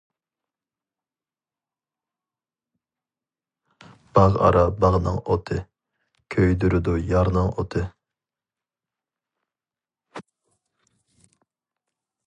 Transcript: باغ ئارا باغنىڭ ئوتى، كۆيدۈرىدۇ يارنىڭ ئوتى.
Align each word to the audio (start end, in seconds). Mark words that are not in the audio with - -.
باغ 4.17 4.39
ئارا 4.45 4.63
باغنىڭ 4.85 5.19
ئوتى، 5.27 5.59
كۆيدۈرىدۇ 6.37 6.97
يارنىڭ 7.13 7.53
ئوتى. 7.53 7.87